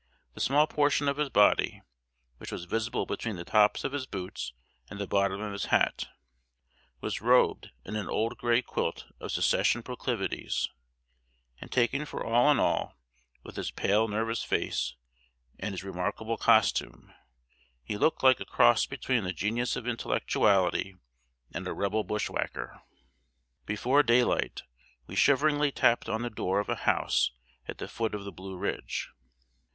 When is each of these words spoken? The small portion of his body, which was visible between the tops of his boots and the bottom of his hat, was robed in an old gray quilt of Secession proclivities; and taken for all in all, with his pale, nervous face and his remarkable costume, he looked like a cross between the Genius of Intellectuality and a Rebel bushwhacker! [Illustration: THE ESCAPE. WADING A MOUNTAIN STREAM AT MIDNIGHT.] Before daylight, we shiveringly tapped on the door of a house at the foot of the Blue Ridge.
The 0.33 0.41
small 0.41 0.65
portion 0.65 1.07
of 1.07 1.17
his 1.17 1.29
body, 1.29 1.83
which 2.37 2.51
was 2.51 2.65
visible 2.65 3.05
between 3.05 3.35
the 3.35 3.45
tops 3.45 3.83
of 3.83 3.91
his 3.91 4.07
boots 4.07 4.51
and 4.89 4.97
the 4.99 5.05
bottom 5.05 5.39
of 5.41 5.51
his 5.51 5.65
hat, 5.65 6.07
was 7.01 7.21
robed 7.21 7.69
in 7.85 7.95
an 7.95 8.09
old 8.09 8.35
gray 8.39 8.63
quilt 8.63 9.05
of 9.19 9.31
Secession 9.31 9.83
proclivities; 9.83 10.67
and 11.59 11.71
taken 11.71 12.05
for 12.07 12.25
all 12.25 12.49
in 12.49 12.57
all, 12.57 12.97
with 13.43 13.57
his 13.57 13.69
pale, 13.69 14.07
nervous 14.07 14.43
face 14.43 14.95
and 15.59 15.71
his 15.73 15.83
remarkable 15.83 16.35
costume, 16.35 17.13
he 17.83 17.95
looked 17.95 18.23
like 18.23 18.39
a 18.39 18.43
cross 18.45 18.87
between 18.87 19.23
the 19.23 19.31
Genius 19.31 19.75
of 19.75 19.85
Intellectuality 19.87 20.95
and 21.53 21.67
a 21.67 21.73
Rebel 21.73 22.03
bushwhacker! 22.03 22.81
[Illustration: 22.89 23.63
THE 23.67 23.73
ESCAPE. 23.73 23.85
WADING 23.85 24.21
A 24.23 24.25
MOUNTAIN 24.25 24.25
STREAM 24.25 24.41
AT 24.41 24.41
MIDNIGHT.] 24.41 24.41
Before 24.41 24.41
daylight, 24.41 24.63
we 25.05 25.15
shiveringly 25.15 25.71
tapped 25.71 26.09
on 26.09 26.23
the 26.23 26.31
door 26.35 26.59
of 26.59 26.69
a 26.69 26.85
house 26.89 27.29
at 27.67 27.77
the 27.77 27.87
foot 27.87 28.15
of 28.15 28.25
the 28.25 28.31
Blue 28.31 28.57
Ridge. 28.57 29.11